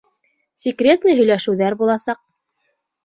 Секретный 0.61 1.17
һөйләшеүҙәр 1.19 1.77
буласаҡ. 1.83 2.21